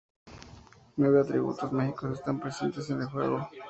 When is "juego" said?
3.07-3.47